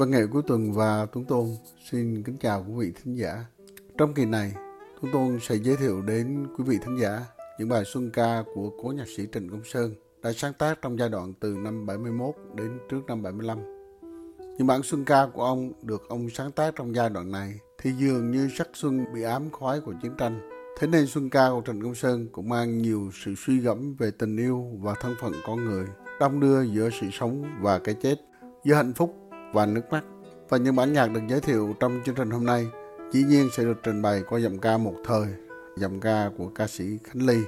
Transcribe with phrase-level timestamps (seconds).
[0.00, 1.46] Văn nghệ cuối tuần và Tuấn Tôn
[1.90, 3.44] xin kính chào quý vị thính giả.
[3.98, 4.52] Trong kỳ này,
[5.00, 7.20] Tuấn Tôn sẽ giới thiệu đến quý vị thính giả
[7.58, 10.98] những bài xuân ca của cố nhạc sĩ Trịnh Công Sơn đã sáng tác trong
[10.98, 13.58] giai đoạn từ năm 71 đến trước năm 75.
[14.58, 17.92] Những bản xuân ca của ông được ông sáng tác trong giai đoạn này thì
[17.92, 20.50] dường như sắc xuân bị ám khói của chiến tranh.
[20.78, 24.10] Thế nên xuân ca của Trịnh Công Sơn cũng mang nhiều sự suy gẫm về
[24.10, 25.86] tình yêu và thân phận con người,
[26.20, 28.20] đong đưa giữa sự sống và cái chết,
[28.64, 29.19] giữa hạnh phúc
[29.52, 30.04] và nước mắt.
[30.48, 32.66] Và những bản nhạc được giới thiệu trong chương trình hôm nay
[33.12, 35.26] dĩ nhiên sẽ được trình bày qua giọng ca một thời,
[35.76, 37.38] giọng ca của ca sĩ Khánh Ly.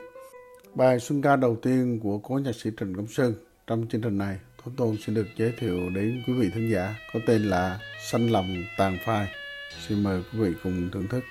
[0.74, 3.34] Bài xuân ca đầu tiên của cố nhạc sĩ Trịnh Công Sơn
[3.66, 6.94] trong chương trình này, Thố Tôn xin được giới thiệu đến quý vị thính giả
[7.14, 7.80] có tên là
[8.10, 9.28] Xanh lòng tàn phai.
[9.88, 11.24] Xin mời quý vị cùng thưởng thức.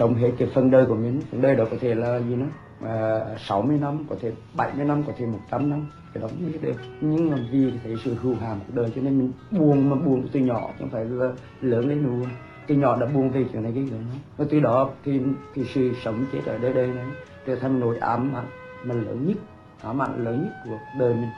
[0.00, 2.46] Sống hết cái phần đời của mình phần đời đó có thể là gì nữa?
[2.84, 6.74] À, 60 năm có thể 70 năm có thể 100 năm cái đó không được.
[7.00, 10.28] Nhưng mà vì thấy sự hưu hàm của đời cho nên mình buồn mà buồn
[10.32, 12.26] từ nhỏ không phải là lớn lên nuôi
[12.66, 14.04] từ nhỏ đã buồn về chuyện này cái lớn
[14.36, 15.20] và từ đó thì
[15.54, 17.06] thì sự sống chết ở đời đây này
[17.46, 18.46] trở thành nỗi ám ảnh
[18.84, 19.36] mà lớn nhất
[19.82, 21.30] ám ảnh lớn nhất của đời mình.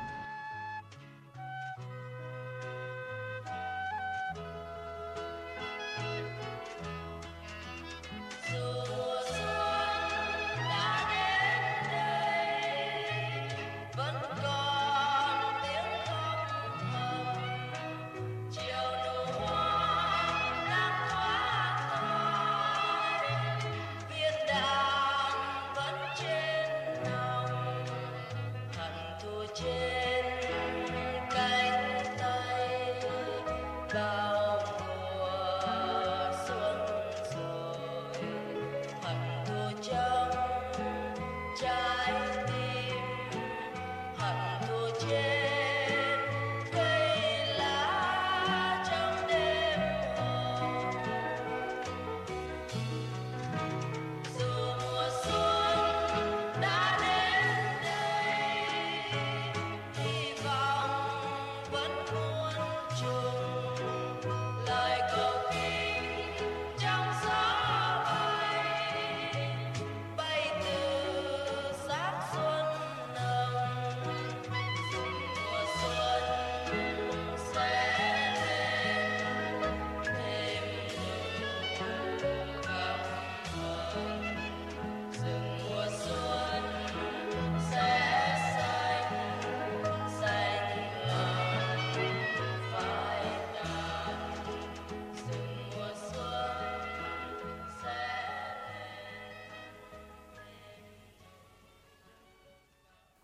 [33.93, 34.32] 나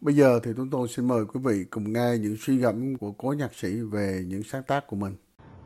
[0.01, 3.13] Bây giờ thì chúng tôi xin mời quý vị cùng nghe những suy gẫm của
[3.13, 5.13] cố nhạc sĩ về những sáng tác của mình.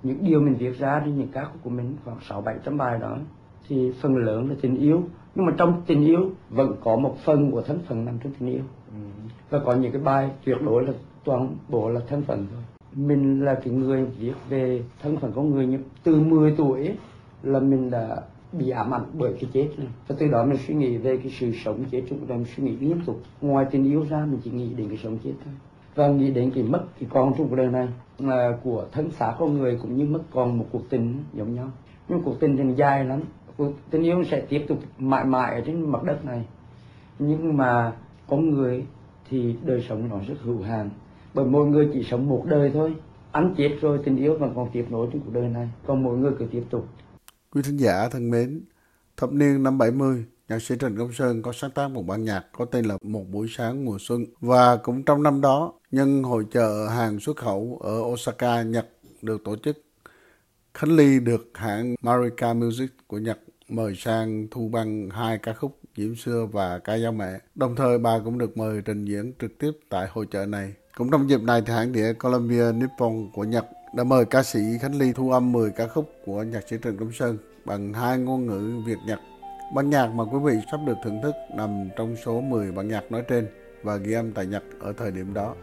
[0.03, 2.79] Những điều mình viết ra đi những ca khúc của mình khoảng 6 7 trăm
[2.79, 3.19] bài đó
[3.69, 5.03] thì phần lớn là tình yêu
[5.35, 8.49] nhưng mà trong tình yêu vẫn có một phần của thân phận nằm trong tình
[8.49, 8.99] yêu ừ.
[9.51, 10.93] và có những cái bài tuyệt đối là
[11.25, 12.63] toàn bộ là thân phận thôi
[12.93, 16.91] mình là cái người viết về thân phận con người nhưng từ 10 tuổi
[17.43, 18.23] là mình đã
[18.53, 19.89] bị ám ảnh bởi cái chết này.
[20.09, 22.65] Và từ đó mình suy nghĩ về cái sự sống chết trong ta mình suy
[22.65, 23.21] nghĩ liên tục.
[23.41, 25.55] Ngoài tình yêu ra, mình chỉ nghĩ đến cái sống chết thôi.
[25.95, 27.89] Và nghĩ đến cái mất thì con trong cuộc đời này
[28.19, 31.71] là của thân xác con người cũng như mất còn một cuộc tình giống nhau.
[32.09, 33.21] Nhưng cuộc tình thì dài lắm.
[33.57, 36.45] Cuộc tình yêu sẽ tiếp tục mãi mãi ở trên mặt đất này.
[37.19, 37.93] Nhưng mà
[38.27, 38.85] con người
[39.31, 40.91] thì đời sống nó rất hữu hạn.
[41.35, 42.95] Bởi mỗi người chỉ sống một đời thôi.
[43.33, 45.69] Anh chết rồi tình yêu vẫn còn tiếp nối trong cuộc đời này.
[45.87, 46.87] Còn mỗi người cứ tiếp tục
[47.55, 48.65] quý thính giả thân mến,
[49.17, 52.45] thập niên năm 70 nhạc sĩ Trần Công Sơn có sáng tác một bản nhạc
[52.53, 56.47] có tên là Một buổi sáng mùa xuân và cũng trong năm đó, nhân hội
[56.53, 58.89] chợ hàng xuất khẩu ở Osaka, Nhật
[59.23, 59.85] được tổ chức
[60.75, 63.39] Khánh Ly được hãng Marika Music của Nhật
[63.69, 67.39] mời sang thu băng hai ca khúc Diễm Xưa và Ca Dao Mẹ.
[67.55, 70.73] Đồng thời, bà cũng được mời trình diễn trực tiếp tại hội trợ này.
[70.97, 74.61] Cũng trong dịp này thì hãng đĩa Columbia Nippon của Nhật đã mời ca sĩ
[74.81, 78.19] Khánh Ly thu âm 10 ca khúc của nhạc sĩ Trần Công Sơn bằng hai
[78.19, 79.19] ngôn ngữ Việt Nhật.
[79.75, 83.13] Bản nhạc mà quý vị sắp được thưởng thức nằm trong số 10 bản nhạc
[83.13, 83.49] nói trên
[83.83, 85.55] và ghi âm tại Nhật ở thời điểm đó.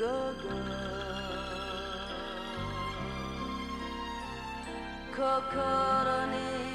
[0.00, 0.56] Gaga.
[5.12, 6.69] Kakarani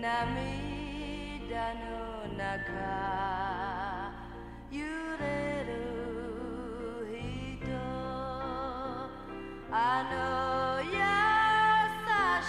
[0.00, 2.40] 涙の中
[4.70, 4.80] 揺
[5.18, 5.70] れる
[7.12, 7.68] 人。
[9.70, 10.88] あの優
[12.42, 12.48] し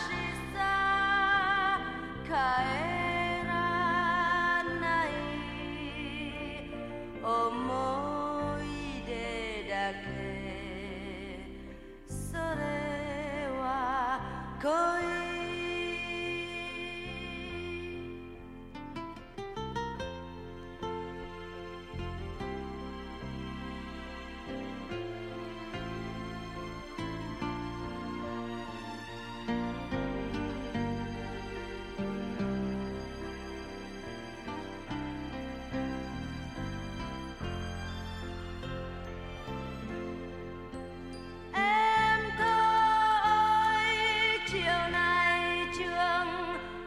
[0.56, 0.58] さ
[2.24, 2.30] 帰
[3.46, 3.52] ら
[4.80, 5.10] ない
[7.22, 7.28] 思
[8.64, 8.66] い
[9.06, 9.12] 出
[9.70, 10.08] だけ。
[12.08, 12.40] それ
[13.60, 13.62] は
[14.62, 15.21] 恋。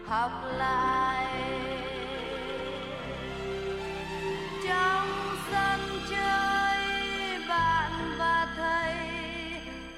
[0.09, 1.27] học lại.
[4.65, 5.09] Trong
[5.51, 5.81] sân
[6.11, 8.95] chơi bạn và thầy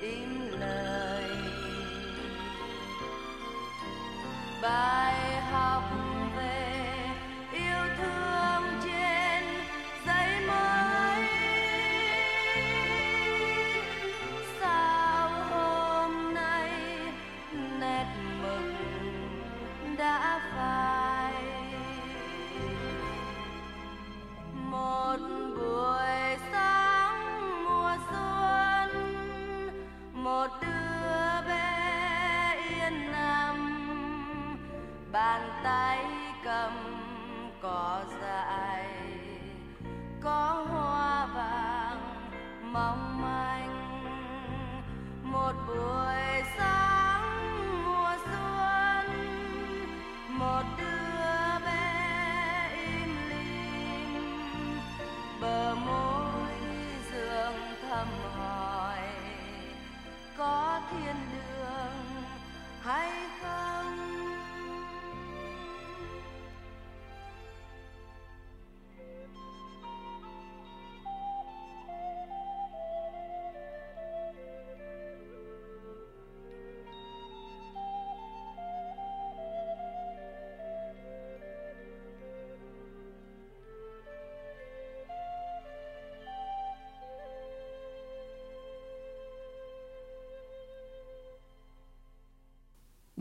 [0.01, 1.31] im lời
[4.63, 5.06] bài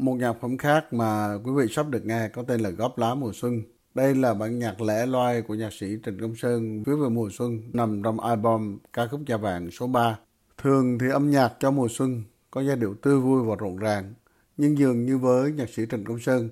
[0.05, 3.15] Một nhạc phẩm khác mà quý vị sắp được nghe có tên là Góp lá
[3.15, 3.62] mùa xuân.
[3.95, 7.29] Đây là bản nhạc lẻ loi của nhạc sĩ Trịnh Công Sơn viết về mùa
[7.33, 10.19] xuân nằm trong album ca khúc gia vàng số 3.
[10.57, 14.13] Thường thì âm nhạc cho mùa xuân có giai điệu tươi vui và rộn ràng.
[14.57, 16.50] Nhưng dường như với nhạc sĩ Trịnh Công Sơn,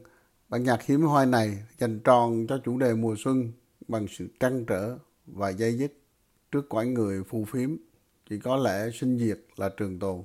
[0.50, 3.52] bản nhạc hiếm hoi này dành tròn cho chủ đề mùa xuân
[3.88, 5.94] bằng sự trăn trở và dây dứt
[6.52, 7.76] trước quãng người phù phiếm.
[8.30, 10.24] Chỉ có lẽ sinh diệt là trường tồn.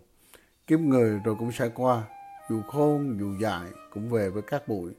[0.67, 2.09] Kiếp người rồi cũng sẽ qua,
[2.51, 4.93] dù khôn, dù dài cũng về với các bụi.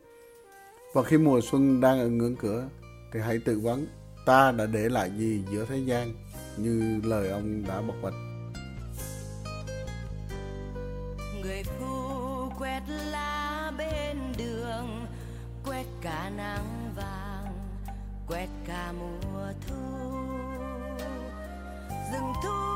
[0.94, 2.70] Và khi mùa xuân đang ở ngưỡng cửa,
[3.14, 3.88] thì hãy tự vấn,
[4.26, 6.14] ta đã để lại gì giữa thế gian,
[6.58, 8.14] như lời ông đã bộc bạch.
[11.42, 15.06] Người phu quét lá bên đường,
[15.66, 17.54] quét cả nắng vàng,
[18.28, 19.76] quét cả mùa thu
[22.12, 22.69] rừng thu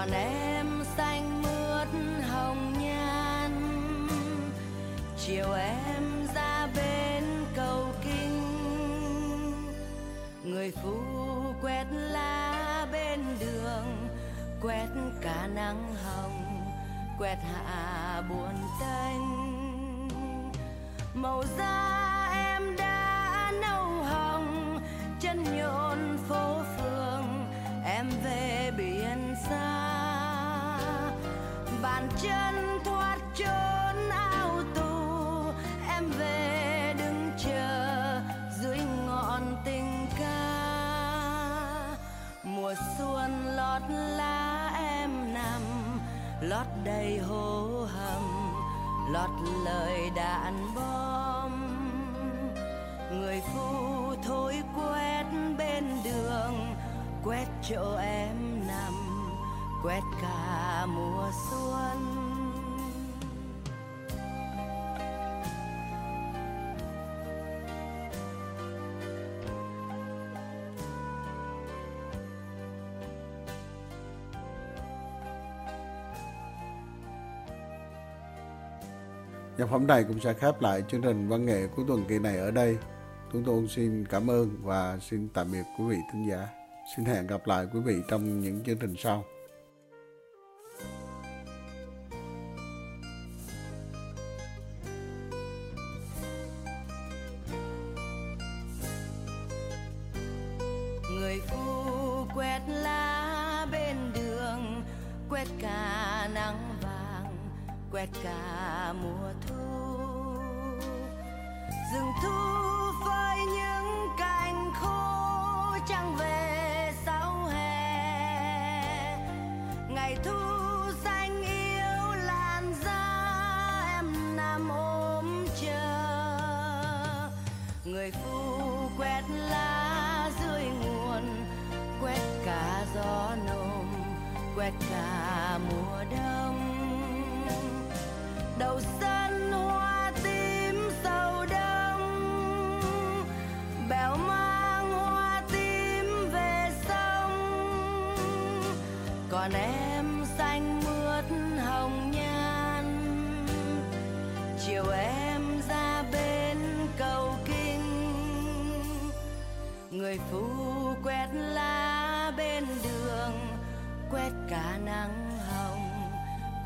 [0.00, 1.88] còn em xanh mướt
[2.30, 3.52] hồng nhan.
[5.18, 7.24] Chiều em ra bên
[7.56, 8.42] cầu kinh,
[10.44, 10.98] người phu
[11.62, 14.08] quét lá bên đường,
[14.62, 14.88] quét
[15.20, 16.64] cả nắng hồng,
[17.18, 19.22] quét hạ buồn tênh.
[21.14, 22.89] Màu da em đã
[46.60, 48.52] lót đầy hố hầm
[49.12, 49.30] lọt
[49.64, 51.52] lời đạn bom.
[53.10, 55.24] Người phu thối quét
[55.58, 56.76] bên đường,
[57.24, 58.94] quét chỗ em nằm,
[59.84, 62.29] quét cả mùa xuân.
[79.60, 82.38] Nhạc phẩm này cũng sẽ khép lại chương trình văn nghệ cuối tuần kỳ này
[82.38, 82.76] ở đây.
[83.32, 86.48] Chúng tôi xin cảm ơn và xin tạm biệt quý vị thính giả.
[86.96, 89.24] Xin hẹn gặp lại quý vị trong những chương trình sau.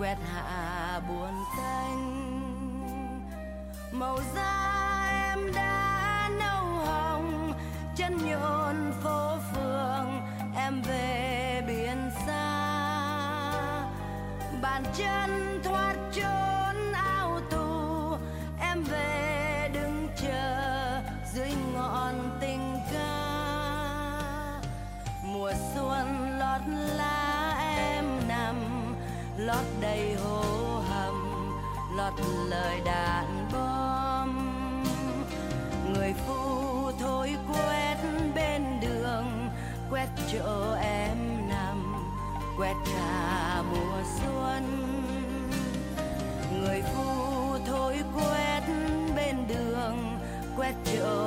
[0.04, 2.00] Quét hạ buồn tanh
[3.92, 7.52] màu da em đã nâu hồng,
[7.96, 10.20] chân nhộn phố phường,
[10.56, 12.60] em về biển xa.
[14.62, 16.33] Bàn chân thoát chân
[50.64, 51.23] đường quét